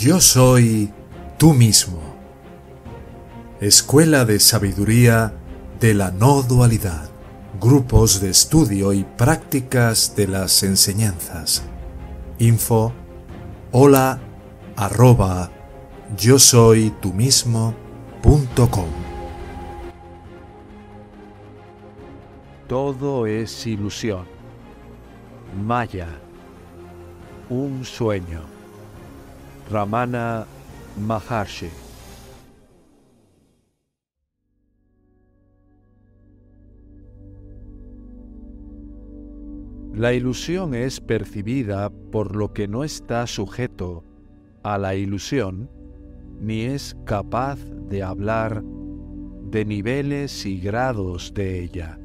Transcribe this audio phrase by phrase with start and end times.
[0.00, 0.90] Yo soy
[1.36, 2.00] tú mismo.
[3.60, 5.34] Escuela de Sabiduría
[5.78, 7.10] de la No Dualidad.
[7.60, 11.64] Grupos de estudio y prácticas de las enseñanzas.
[12.38, 12.94] Info
[13.72, 14.18] hola
[14.74, 15.50] arroba
[16.16, 17.74] yo soy tú mismo
[18.22, 18.88] punto com.
[22.66, 24.24] Todo es ilusión.
[25.62, 26.08] Maya.
[27.50, 28.59] Un sueño.
[29.70, 30.46] Ramana
[30.98, 31.68] Maharshi.
[39.94, 44.02] La ilusión es percibida por lo que no está sujeto
[44.64, 45.70] a la ilusión
[46.40, 48.64] ni es capaz de hablar
[49.50, 51.98] de niveles y grados de ella.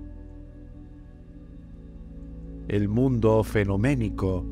[2.67, 4.45] El mundo fenoménico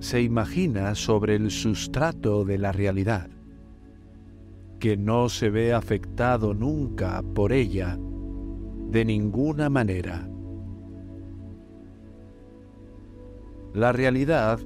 [0.00, 3.28] se imagina sobre el sustrato de la realidad,
[4.78, 7.98] que no se ve afectado nunca por ella
[8.88, 10.28] de ninguna manera.
[13.74, 14.58] La realidad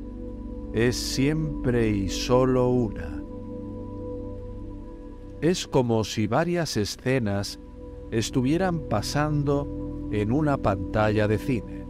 [0.73, 3.23] es siempre y solo una.
[5.41, 7.61] Es como si varias escenas
[8.13, 11.84] estuvieran pasando en una pantalla de cine.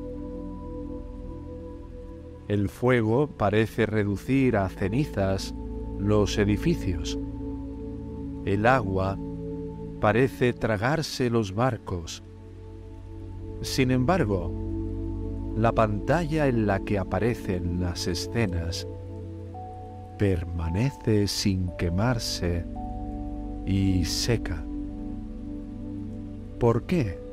[2.49, 5.55] El fuego parece reducir a cenizas
[5.99, 7.19] los edificios.
[8.45, 9.19] El agua
[10.01, 12.23] parece tragarse los barcos.
[13.63, 14.53] Sin embargo,
[15.57, 18.87] la pantalla en la que aparecen las escenas
[20.19, 22.67] permanece sin quemarse
[23.65, 24.63] y seca.
[26.61, 27.24] ¿Por qué?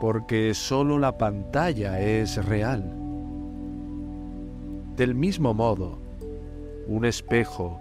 [0.00, 2.82] Porque solo la pantalla es real.
[4.96, 5.98] Del mismo modo,
[6.86, 7.80] un espejo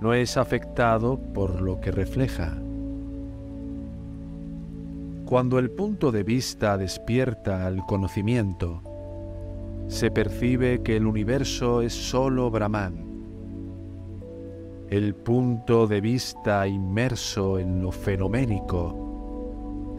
[0.00, 2.54] no es afectado por lo que refleja.
[5.26, 8.82] Cuando el punto de vista despierta al conocimiento,
[9.86, 13.04] se percibe que el universo es sólo Brahman.
[14.88, 19.09] El punto de vista inmerso en lo fenoménico,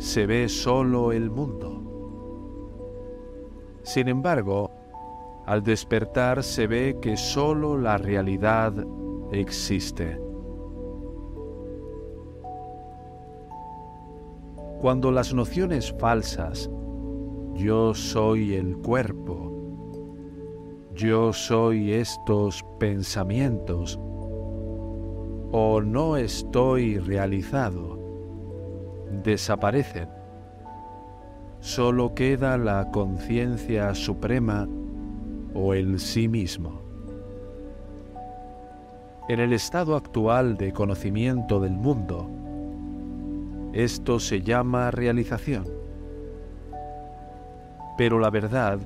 [0.01, 1.79] se ve sólo el mundo.
[3.83, 4.71] Sin embargo,
[5.45, 8.73] al despertar se ve que sólo la realidad
[9.31, 10.19] existe.
[14.79, 16.67] Cuando las nociones falsas,
[17.53, 19.51] yo soy el cuerpo,
[20.95, 23.99] yo soy estos pensamientos,
[25.51, 28.00] o no estoy realizado,
[29.23, 30.09] desaparecen.
[31.59, 34.67] Solo queda la conciencia suprema
[35.53, 36.81] o el sí mismo.
[39.29, 42.27] En el estado actual de conocimiento del mundo,
[43.73, 45.65] esto se llama realización.
[47.97, 48.79] Pero la verdad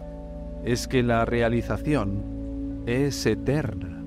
[0.64, 4.04] es que la realización es eterna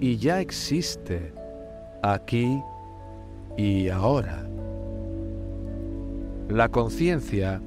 [0.00, 1.32] y ya existe
[2.02, 2.60] aquí
[3.56, 4.46] y ahora.
[6.48, 7.60] La conciencia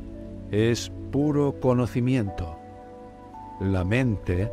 [0.51, 2.57] es puro conocimiento.
[3.59, 4.51] La mente,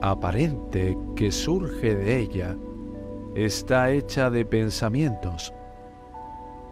[0.00, 2.56] aparente que surge de ella,
[3.34, 5.52] está hecha de pensamientos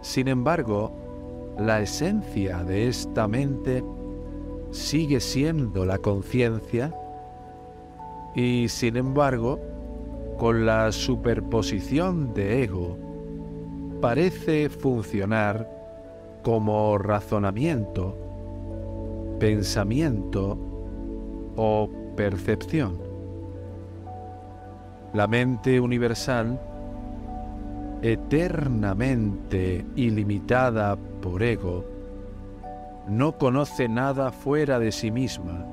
[0.02, 0.90] sin embargo,
[1.56, 3.84] la esencia de esta mente
[4.72, 6.92] sigue siendo la conciencia
[8.34, 9.60] y sin embargo,
[10.38, 12.98] con la superposición de ego,
[14.00, 15.70] parece funcionar
[16.42, 18.16] como razonamiento,
[19.38, 20.58] pensamiento
[21.56, 22.98] o percepción.
[25.12, 26.58] La mente universal
[28.02, 31.84] eternamente ilimitada por ego,
[33.08, 35.64] no conoce nada fuera de sí misma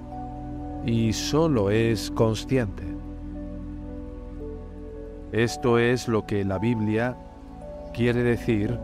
[0.86, 2.84] y solo es consciente.
[5.32, 7.18] Esto es lo que la Biblia
[7.94, 8.80] quiere decir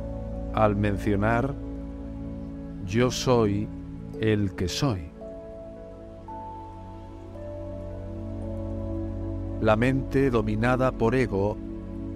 [0.53, 1.53] al mencionar
[2.85, 3.67] yo soy
[4.19, 5.11] el que soy.
[9.61, 11.57] La mente dominada por ego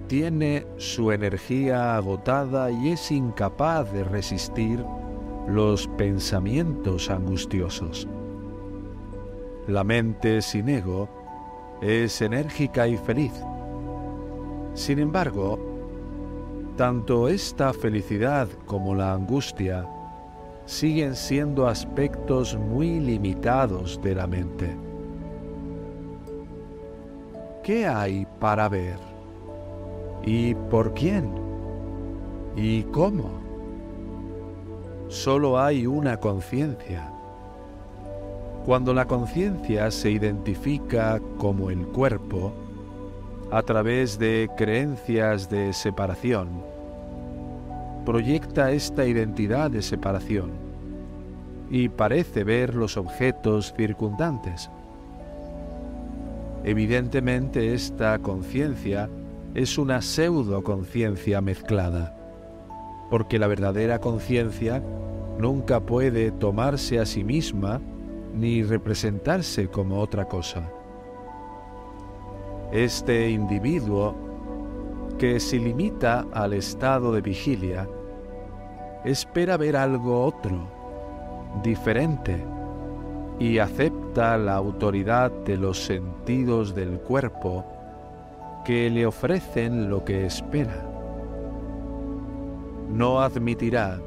[0.06, 4.84] tiene su energía agotada y es incapaz de resistir
[5.48, 8.06] los pensamientos angustiosos.
[9.66, 11.08] La mente sin ego
[11.80, 13.32] es enérgica y feliz.
[14.74, 15.58] Sin embargo,
[16.76, 19.86] tanto esta felicidad como la angustia
[20.70, 24.76] siguen siendo aspectos muy limitados de la mente.
[27.64, 28.96] ¿qué hay para ver?
[30.24, 31.30] ¿Y por quién?
[32.56, 33.30] ¿Y cómo?
[35.08, 37.12] Solo hay una conciencia.
[38.64, 42.52] Cuando la conciencia se identifica como el cuerpo,
[43.50, 46.48] a través de creencias de separación,
[48.04, 50.50] proyecta esta identidad de separación
[51.70, 54.70] y parece ver los objetos circundantes.
[56.64, 59.08] Evidentemente esta conciencia
[59.54, 62.14] es una pseudo conciencia mezclada,
[63.08, 64.82] porque la verdadera conciencia
[65.38, 67.80] nunca puede tomarse a sí misma
[68.34, 70.70] ni representarse como otra cosa.
[72.72, 74.14] Este individuo,
[75.20, 77.86] que se limita al estado de vigilia,
[79.04, 80.66] espera ver algo otro,
[81.62, 82.42] diferente,
[83.38, 87.66] y acepta la autoridad de los sentidos del cuerpo
[88.64, 90.86] que le ofrecen lo que espera.
[92.88, 94.00] No admitirá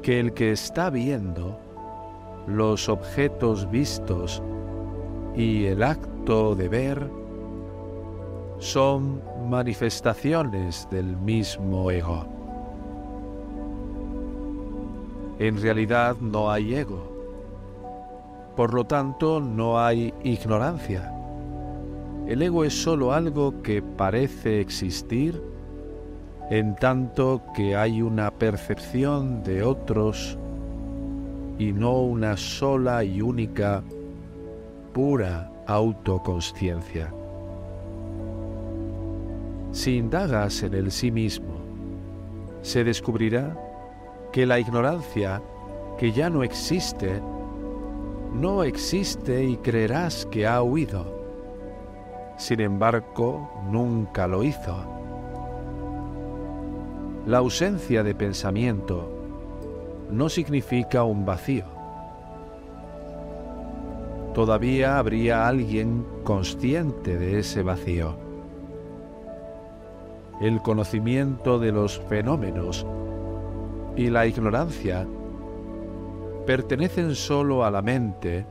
[0.00, 1.58] que el que está viendo
[2.46, 4.40] los objetos vistos
[5.34, 7.17] y el acto de ver
[8.58, 12.26] son manifestaciones del mismo ego.
[15.38, 17.16] En realidad no hay ego.
[18.56, 21.12] Por lo tanto, no hay ignorancia.
[22.26, 25.40] El ego es sólo algo que parece existir
[26.50, 30.36] en tanto que hay una percepción de otros
[31.58, 33.82] y no una sola y única
[34.92, 37.12] pura autoconsciencia.
[39.78, 41.54] Si indagas en el sí mismo,
[42.62, 43.56] se descubrirá
[44.32, 45.40] que la ignorancia,
[45.96, 47.22] que ya no existe,
[48.34, 51.06] no existe y creerás que ha huido.
[52.38, 54.76] Sin embargo, nunca lo hizo.
[57.28, 59.08] La ausencia de pensamiento
[60.10, 61.66] no significa un vacío.
[64.34, 68.27] Todavía habría alguien consciente de ese vacío
[70.40, 72.86] el conocimiento de los fenómenos
[73.96, 75.06] y la ignorancia
[76.46, 78.46] pertenecen solo a la mente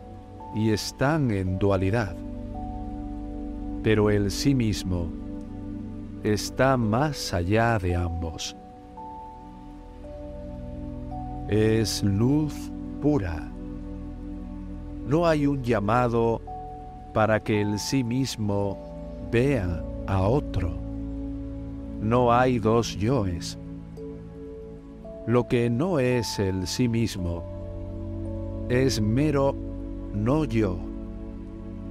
[0.53, 2.15] y están en dualidad.
[3.83, 5.07] Pero el sí mismo
[6.23, 8.55] está más allá de ambos.
[11.47, 12.53] Es luz
[13.01, 13.49] pura.
[15.07, 16.41] No hay un llamado
[17.13, 18.77] para que el sí mismo
[19.31, 20.86] vea a otro
[22.01, 23.57] no hay dos yoes.
[25.25, 27.43] Lo que no es el sí mismo
[28.69, 29.55] es mero
[30.13, 30.77] no yo,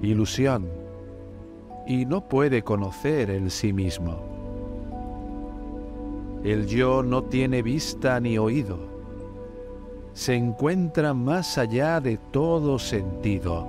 [0.03, 0.69] ilusión,
[1.87, 4.19] y no puede conocer el sí mismo.
[6.44, 8.79] El yo no tiene vista ni oído,
[10.12, 13.67] se encuentra más allá de todo sentido,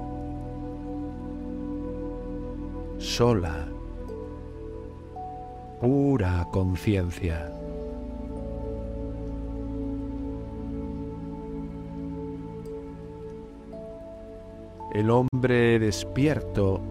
[2.98, 3.67] sola
[5.79, 7.51] pura conciencia.
[14.93, 16.81] El hombre despierto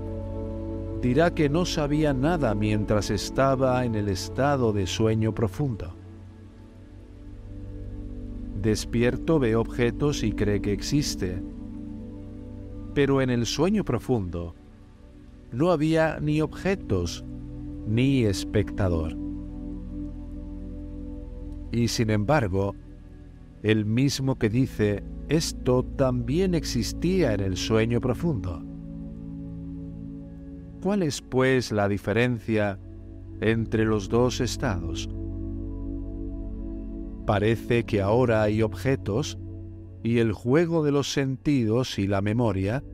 [1.02, 5.92] dirá que no sabía nada mientras estaba en el estado de sueño profundo.
[8.62, 11.42] Despierto ve objetos y cree que existe,
[12.94, 14.54] pero en el sueño profundo
[15.50, 17.24] no había ni objetos
[17.86, 19.16] ni espectador.
[21.72, 22.74] Y sin embargo,
[23.62, 28.62] el mismo que dice esto también existía en el sueño profundo.
[30.82, 32.78] ¿Cuál es pues la diferencia
[33.40, 35.08] entre los dos estados?
[37.26, 39.36] Parece que ahora hay objetos
[40.04, 42.84] y el juego de los sentidos y la memoria,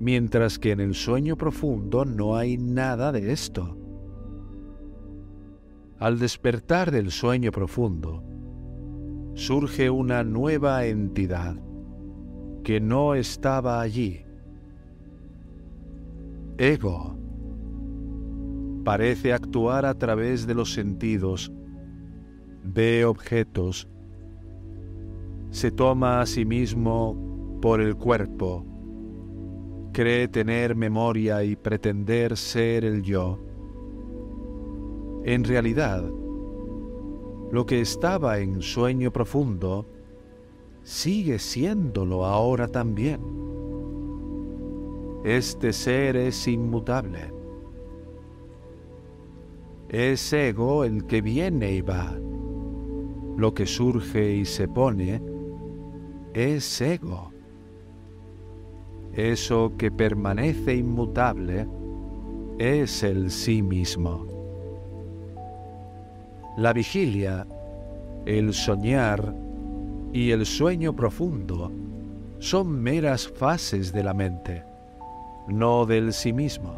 [0.00, 3.81] mientras que en el sueño profundo no hay nada de esto.
[6.02, 8.24] Al despertar del sueño profundo,
[9.34, 11.54] surge una nueva entidad
[12.64, 14.24] que no estaba allí.
[16.58, 17.16] Ego.
[18.84, 21.52] Parece actuar a través de los sentidos,
[22.64, 23.88] ve objetos,
[25.50, 28.66] se toma a sí mismo por el cuerpo,
[29.92, 33.51] cree tener memoria y pretender ser el yo
[35.24, 36.04] en realidad,
[37.52, 39.86] lo que estaba en sueño profundo
[40.82, 43.20] sigue siéndolo ahora también.
[45.24, 47.32] Este ser es inmutable,
[49.88, 52.18] es ego el que viene y va.
[53.36, 55.22] Lo que surge y se pone
[56.34, 57.30] es ego.
[59.12, 61.68] Eso que permanece inmutable
[62.58, 64.31] es el sí mismo.
[66.56, 67.46] La vigilia,
[68.26, 69.34] el soñar
[70.12, 71.72] y el sueño profundo
[72.40, 74.62] son meras fases de la mente,
[75.48, 76.74] no del sí mismo.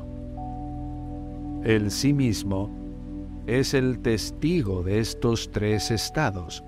[1.65, 2.71] El sí mismo
[3.49, 6.63] es el testigo de estos tres estados.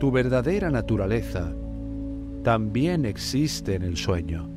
[0.00, 1.52] Tu verdadera naturaleza
[2.44, 4.55] también existe en el sueño.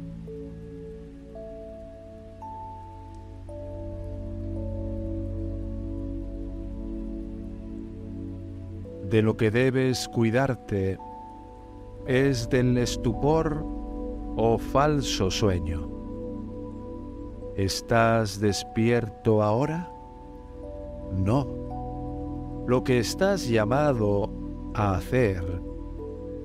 [9.09, 10.99] De lo que debes cuidarte
[12.05, 13.65] es del estupor
[14.35, 15.89] o falso sueño.
[17.55, 19.91] ¿Estás despierto ahora?
[21.11, 22.65] No.
[22.67, 24.31] Lo que estás llamado
[24.75, 25.43] a hacer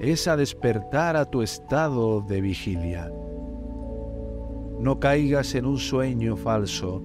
[0.00, 3.12] es a despertar a tu estado de vigilia.
[4.80, 7.02] No caigas en un sueño falso,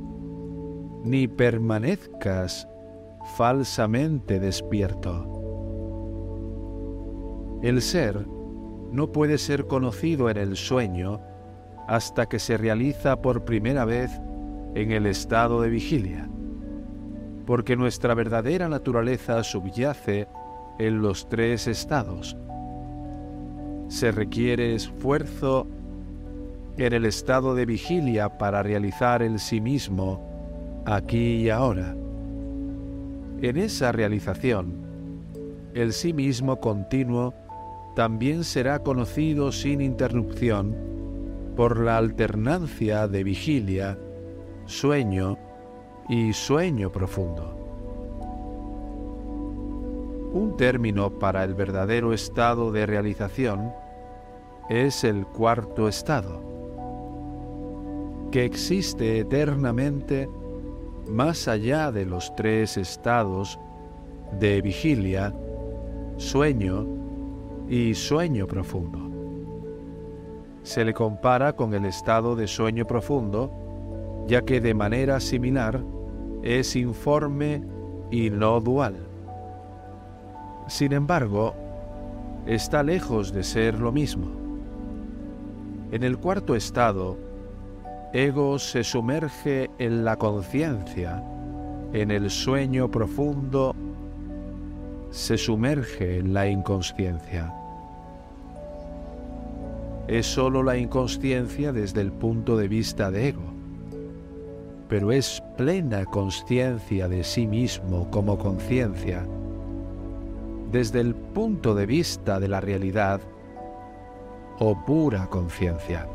[1.04, 2.66] ni permanezcas
[3.36, 5.39] falsamente despierto.
[7.62, 8.26] El ser
[8.92, 11.22] no puede ser conocido en el sueño
[11.88, 14.12] hasta que se realiza por primera vez
[14.76, 16.30] en el estado de vigilia,
[17.46, 20.28] porque nuestra verdadera naturaleza subyace
[20.78, 22.38] en los tres estados
[23.90, 25.68] se requiere esfuerzo
[26.78, 30.22] en el estado de vigilia para realizar el sí mismo
[30.86, 31.96] aquí y ahora.
[33.42, 34.74] En esa realización,
[35.74, 37.34] el sí mismo continuo
[38.00, 40.74] también será conocido sin interrupción
[41.58, 44.00] por la alternancia de vigilia,
[44.64, 45.38] sueño
[46.08, 47.58] y sueño profundo.
[50.32, 53.74] Un término para el verdadero estado de realización
[54.70, 56.42] es el cuarto estado,
[58.32, 60.30] que existe eternamente
[61.06, 63.60] más allá de los tres estados
[64.40, 65.36] de vigilia,
[66.16, 66.99] sueño
[67.70, 69.00] y sueño profundo.
[70.64, 75.82] Se le compara con el estado de sueño profundo, ya que de manera similar
[76.42, 77.64] es informe
[78.10, 78.96] y no dual.
[80.68, 81.54] Sin embargo,
[82.48, 84.28] está lejos de ser lo mismo.
[85.92, 87.18] En el cuarto estado,
[88.14, 91.24] ego se sumerge en la conciencia,
[91.94, 93.76] en el sueño profundo
[95.12, 97.59] se sumerge en la inconsciencia.
[100.10, 103.44] Es sólo la inconsciencia desde el punto de vista de ego,
[104.88, 109.24] pero es plena conciencia de sí mismo como conciencia
[110.72, 113.22] desde el punto de vista de la realidad
[114.58, 116.08] o pura conciencia.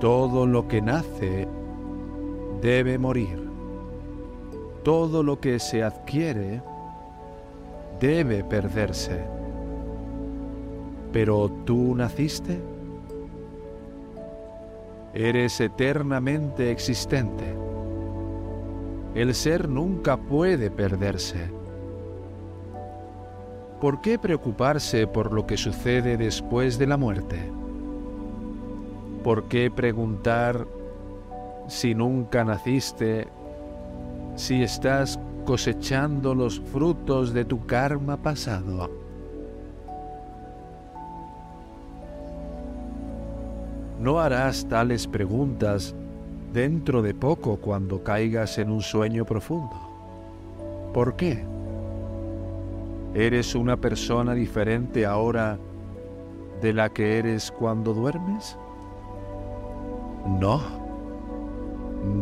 [0.00, 1.46] Todo lo que nace
[2.60, 3.47] debe morir.
[4.88, 6.62] Todo lo que se adquiere
[8.00, 9.22] debe perderse.
[11.12, 12.58] Pero tú naciste
[15.12, 17.44] Eres eternamente existente.
[19.14, 21.50] El ser nunca puede perderse.
[23.82, 27.36] ¿Por qué preocuparse por lo que sucede después de la muerte?
[29.22, 30.66] ¿Por qué preguntar
[31.66, 33.28] si nunca naciste,
[34.38, 38.88] si estás cosechando los frutos de tu karma pasado?
[44.00, 45.92] No harás tales preguntas
[46.52, 49.76] dentro de poco cuando caigas en un sueño profundo.
[50.94, 51.44] ¿Por qué?
[53.14, 55.58] ¿Eres una persona diferente ahora
[56.62, 58.56] de la que eres cuando duermes?
[60.38, 60.60] No,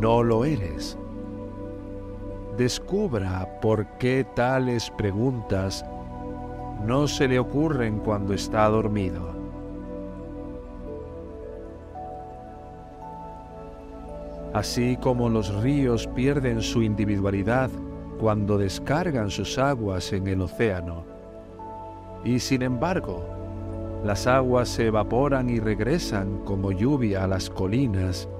[0.01, 0.97] no lo eres.
[2.57, 5.85] Descubra por qué tales preguntas
[6.85, 9.37] no se le ocurren cuando está dormido.
[14.57, 17.69] así como los ríos pierden su individualidad
[18.19, 21.05] cuando descargan sus aguas en el océano.
[22.25, 23.23] Y sin embargo,
[24.03, 28.31] las aguas se evaporan y regresan como lluvia a las colinas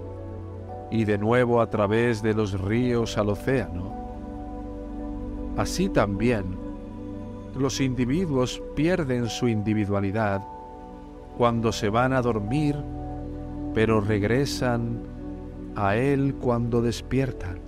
[0.91, 4.06] y de nuevo a través de los ríos al océano.
[5.57, 6.45] Así también,
[7.59, 10.43] los individuos pierden su individualidad
[11.37, 12.77] cuando se van a dormir,
[13.75, 15.01] pero regresan
[15.75, 17.59] a Él cuando despiertan.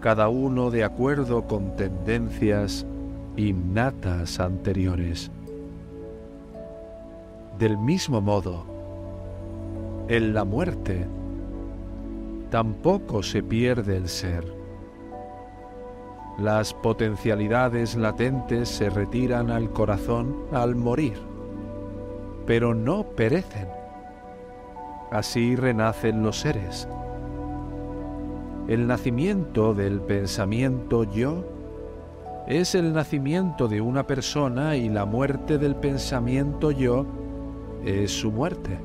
[0.00, 2.86] Cada uno de acuerdo con tendencias
[3.36, 5.30] innatas anteriores.
[7.58, 8.64] Del mismo modo,
[10.08, 11.06] en la muerte
[12.50, 14.59] tampoco se pierde el ser.
[16.38, 21.18] Las potencialidades latentes se retiran al corazón al morir,
[22.46, 23.68] pero no perecen.
[25.10, 26.88] Así renacen los seres.
[28.68, 31.44] El nacimiento del pensamiento yo
[32.46, 37.06] es el nacimiento de una persona y la muerte del pensamiento yo
[37.84, 38.78] es su muerte.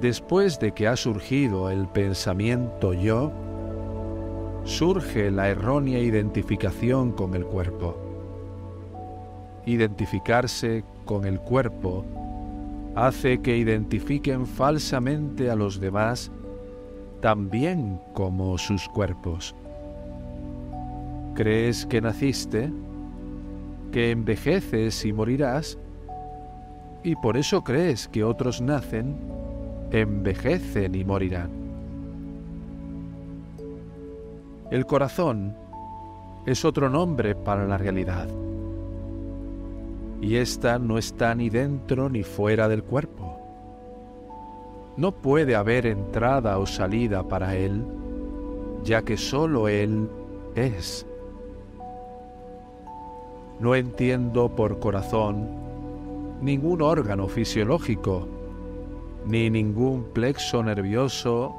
[0.00, 3.32] Después de que ha surgido el pensamiento yo,
[4.64, 7.96] surge la errónea identificación con el cuerpo.
[9.66, 12.04] Identificarse con el cuerpo
[12.94, 16.30] hace que identifiquen falsamente a los demás
[17.20, 19.54] también como sus cuerpos.
[21.34, 22.70] ¿Crees que naciste?
[23.92, 25.78] ¿Que envejeces y morirás?
[27.02, 29.16] Y por eso crees que otros nacen,
[29.90, 31.63] envejecen y morirán.
[34.74, 35.56] El corazón
[36.46, 38.26] es otro nombre para la realidad.
[40.20, 43.38] Y ésta no está ni dentro ni fuera del cuerpo.
[44.96, 47.84] No puede haber entrada o salida para él,
[48.82, 50.10] ya que sólo él
[50.56, 51.06] es.
[53.60, 55.50] No entiendo por corazón
[56.40, 58.26] ningún órgano fisiológico,
[59.24, 61.54] ni ningún plexo nervioso,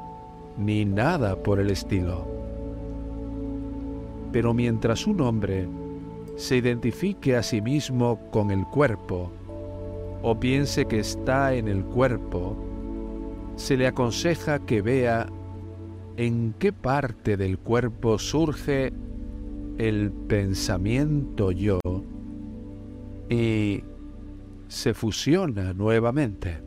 [0.58, 2.35] ni nada por el estilo.
[4.36, 5.66] Pero mientras un hombre
[6.36, 9.32] se identifique a sí mismo con el cuerpo,
[10.24, 12.58] o piense que está en el cuerpo,
[13.56, 15.28] se le aconseja que vea
[16.18, 18.92] en qué parte del cuerpo surge
[19.78, 21.80] el pensamiento yo
[23.30, 23.86] y
[24.68, 26.62] se fusiona nuevamente.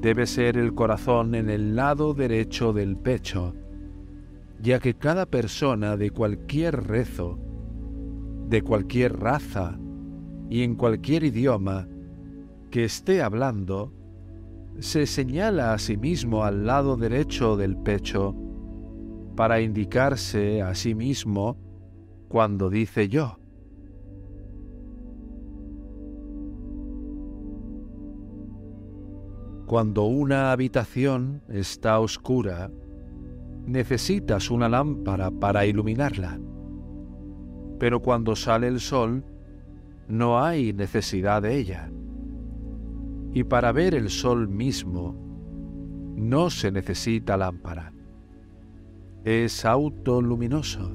[0.00, 3.54] Debe ser el corazón en el lado derecho del pecho,
[4.60, 7.38] ya que cada persona de cualquier rezo,
[8.48, 9.78] de cualquier raza
[10.48, 11.88] y en cualquier idioma
[12.70, 13.92] que esté hablando,
[14.78, 18.34] se señala a sí mismo al lado derecho del pecho
[19.34, 21.56] para indicarse a sí mismo
[22.28, 23.38] cuando dice yo.
[29.66, 32.70] Cuando una habitación está oscura,
[33.66, 36.38] necesitas una lámpara para iluminarla.
[37.78, 39.24] Pero cuando sale el sol,
[40.08, 41.90] no hay necesidad de ella.
[43.34, 45.14] Y para ver el sol mismo,
[46.16, 47.92] no se necesita lámpara
[49.26, 50.88] es autoluminoso.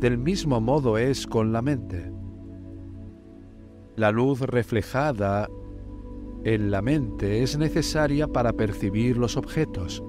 [0.00, 2.10] Del mismo modo es con la mente.
[3.94, 5.48] La luz reflejada
[6.42, 10.02] en la mente es necesaria para percibir los objetos,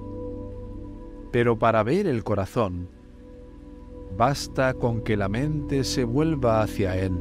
[1.36, 2.88] pero para ver el corazón,
[4.16, 7.12] basta con que la mente se vuelva hacia él.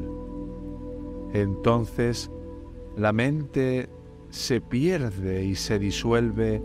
[1.34, 2.32] Entonces,
[2.96, 3.90] la mente
[4.30, 6.64] se pierde y se disuelve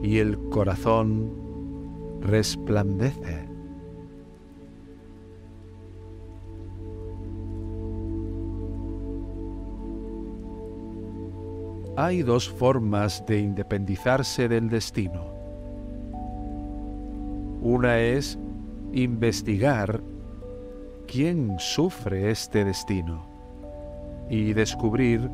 [0.00, 1.32] y el corazón
[2.20, 3.48] resplandece.
[11.96, 15.39] Hay dos formas de independizarse del destino.
[17.60, 18.38] Una es
[18.92, 20.00] investigar
[21.06, 23.26] quién sufre este destino
[24.28, 25.28] y descubrir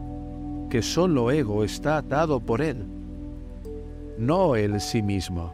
[0.70, 2.84] que solo ego está atado por él,
[4.18, 5.52] no el sí mismo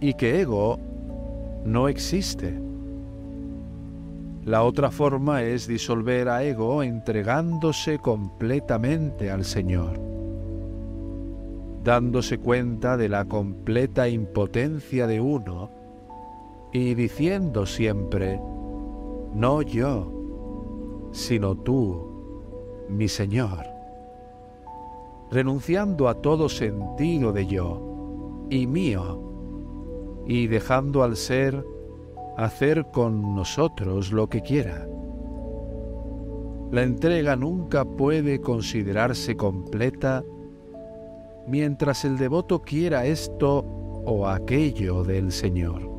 [0.00, 0.78] y que ego
[1.64, 2.60] no existe.
[4.44, 10.11] La otra forma es disolver a ego entregándose completamente al Señor,
[11.82, 15.70] dándose cuenta de la completa impotencia de uno
[16.72, 18.40] y diciendo siempre,
[19.34, 20.10] no yo,
[21.12, 23.66] sino tú, mi Señor,
[25.30, 29.20] renunciando a todo sentido de yo y mío
[30.26, 31.64] y dejando al ser
[32.36, 34.86] hacer con nosotros lo que quiera.
[36.70, 40.24] La entrega nunca puede considerarse completa
[41.46, 43.58] mientras el devoto quiera esto
[44.04, 45.90] o aquello del Señor.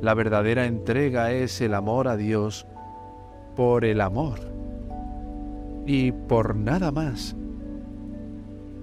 [0.00, 2.66] La verdadera entrega es el amor a Dios
[3.54, 4.38] por el amor
[5.86, 7.36] y por nada más,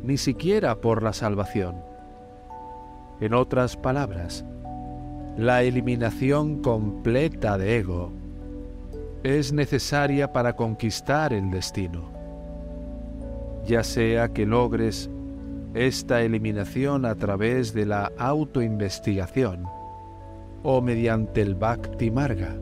[0.03, 1.75] ni siquiera por la salvación.
[3.19, 4.45] En otras palabras,
[5.37, 8.11] la eliminación completa de ego
[9.23, 12.16] es necesaria para conquistar el destino.
[13.67, 15.09] Ya sea que logres
[15.73, 19.65] esta eliminación a través de la autoinvestigación
[20.63, 22.55] o mediante el Bhakti Marga.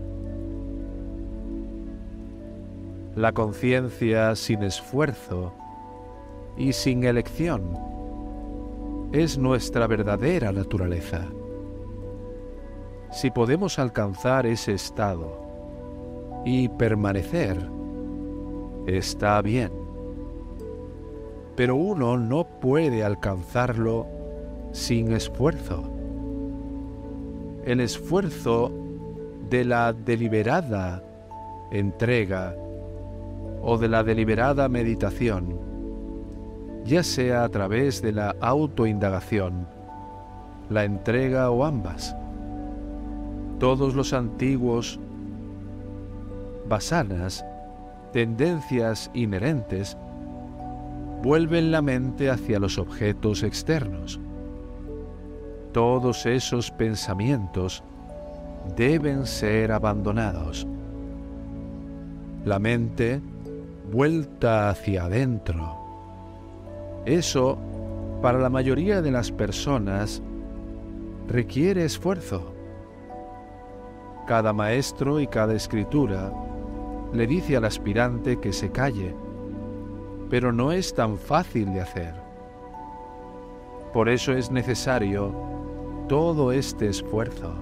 [3.15, 5.53] La conciencia sin esfuerzo
[6.57, 7.77] y sin elección
[9.13, 11.21] es nuestra verdadera naturaleza.
[13.11, 15.39] Si podemos alcanzar ese estado
[16.45, 17.57] y permanecer,
[18.87, 19.84] está bien.
[21.55, 24.07] Pero uno no puede alcanzarlo
[24.71, 25.83] sin esfuerzo.
[27.65, 28.71] El esfuerzo
[29.49, 31.01] de la deliberada
[31.71, 32.55] entrega
[33.61, 35.57] o de la deliberada meditación,
[36.83, 39.67] ya sea a través de la autoindagación,
[40.69, 42.15] la entrega o ambas.
[43.59, 44.99] Todos los antiguos
[46.67, 47.45] basanas,
[48.11, 49.97] tendencias inherentes,
[51.25, 54.19] vuelven la mente hacia los objetos externos.
[55.73, 57.83] Todos esos pensamientos
[58.77, 60.67] deben ser abandonados.
[62.45, 63.21] La mente
[63.91, 65.75] vuelta hacia adentro.
[67.05, 67.57] Eso,
[68.21, 70.21] para la mayoría de las personas,
[71.27, 72.53] requiere esfuerzo.
[74.27, 76.31] Cada maestro y cada escritura
[77.13, 79.15] le dice al aspirante que se calle,
[80.29, 82.13] pero no es tan fácil de hacer.
[83.93, 85.33] Por eso es necesario
[86.07, 87.53] todo este esfuerzo.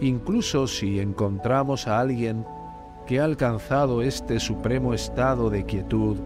[0.00, 2.46] Incluso si encontramos a alguien
[3.06, 6.16] que ha alcanzado este supremo estado de quietud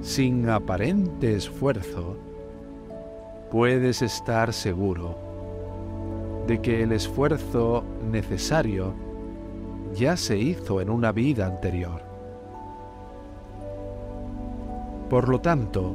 [0.00, 2.16] sin aparente esfuerzo,
[3.50, 5.16] puedes estar seguro
[6.46, 8.92] de que el esfuerzo necesario
[9.94, 12.13] ya se hizo en una vida anterior.
[15.08, 15.94] Por lo tanto,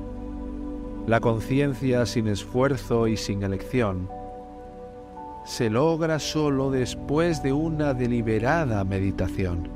[1.07, 4.09] la conciencia sin esfuerzo y sin elección
[5.43, 9.67] se logra solo después de una deliberada meditación.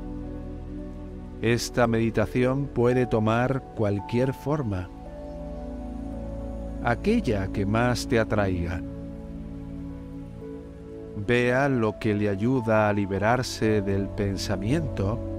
[1.42, 4.88] Esta meditación puede tomar cualquier forma,
[6.84, 8.80] aquella que más te atraiga.
[11.26, 15.33] Vea lo que le ayuda a liberarse del pensamiento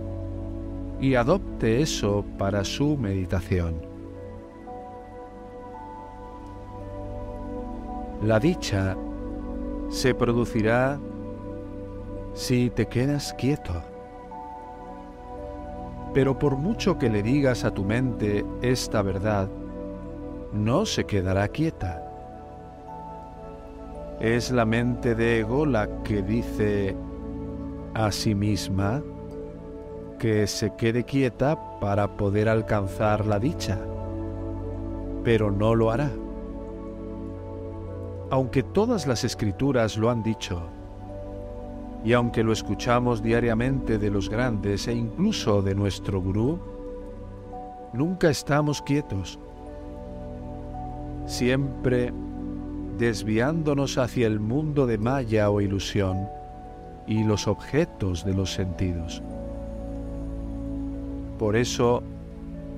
[1.00, 3.76] y adopte eso para su meditación.
[8.24, 8.96] La dicha
[9.90, 11.00] se producirá
[12.34, 13.74] si te quedas quieto.
[16.14, 19.50] Pero por mucho que le digas a tu mente esta verdad,
[20.54, 22.02] no se quedará quieta.
[24.20, 26.96] Es la mente de ego la que dice
[27.94, 29.04] a sí misma
[30.18, 33.80] que se quede quieta para poder alcanzar la dicha,
[35.24, 36.12] pero no lo hará.
[38.30, 40.62] Aunque todas las escrituras lo han dicho,
[42.04, 46.60] y aunque lo escuchamos diariamente de los grandes e incluso de nuestro gurú,
[47.94, 49.40] nunca estamos quietos,
[51.26, 52.14] siempre
[52.98, 56.30] desviándonos hacia el mundo de maya o ilusión
[57.08, 59.22] y los objetos de los sentidos.
[61.38, 62.02] Por eso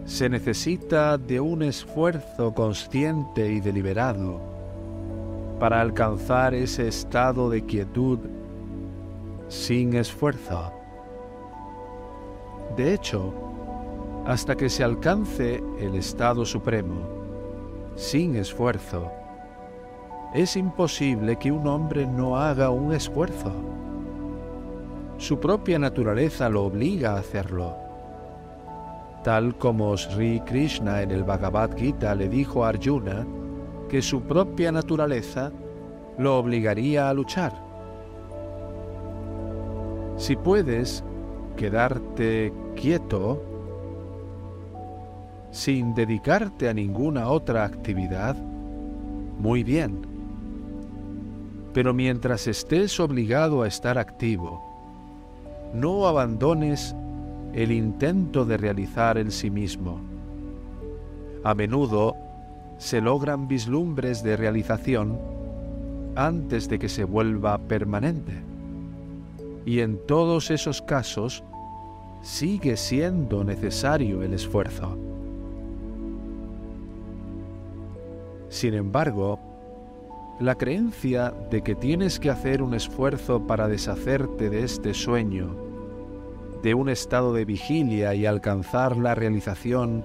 [0.06, 4.40] se necesita de un esfuerzo consciente y deliberado
[5.60, 8.20] para alcanzar ese estado de quietud
[9.50, 10.72] sin esfuerzo.
[12.76, 13.34] De hecho,
[14.26, 17.02] hasta que se alcance el estado supremo,
[17.96, 19.12] sin esfuerzo,
[20.34, 23.52] es imposible que un hombre no haga un esfuerzo.
[25.18, 27.87] Su propia naturaleza lo obliga a hacerlo.
[29.24, 33.26] Tal como Sri Krishna en el Bhagavad Gita le dijo a Arjuna
[33.90, 35.52] que su propia naturaleza
[36.18, 37.54] lo obligaría a luchar.
[40.18, 41.04] Si puedes
[41.56, 43.44] quedarte quieto
[45.52, 50.06] sin dedicarte a ninguna otra actividad, muy bien.
[51.74, 54.62] Pero mientras estés obligado a estar activo,
[55.74, 56.96] no abandones
[57.54, 60.00] el intento de realizar el sí mismo.
[61.44, 62.16] A menudo
[62.78, 65.18] se logran vislumbres de realización
[66.16, 68.48] antes de que se vuelva permanente
[69.68, 71.44] y en todos esos casos
[72.22, 74.98] sigue siendo necesario el esfuerzo.
[78.48, 79.40] Sin embargo,
[80.40, 85.67] la creencia de que tienes que hacer un esfuerzo para deshacerte de este sueño,
[86.68, 90.04] de un estado de vigilia y alcanzar la realización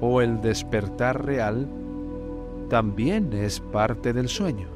[0.00, 1.68] o el despertar real,
[2.70, 4.68] también es parte del sueño.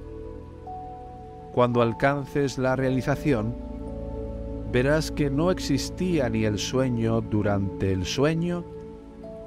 [1.55, 3.57] Cuando alcances la realización,
[4.71, 8.63] verás que no existía ni el sueño durante el sueño,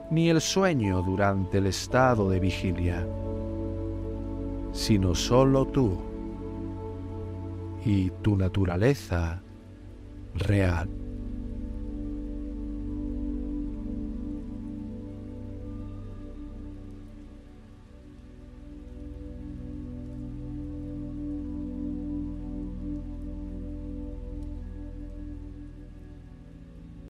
[0.10, 3.06] ni el sueño durante el estado de vigilia
[4.72, 5.98] sino solo tú
[7.86, 9.42] y tu naturaleza
[10.36, 10.99] real.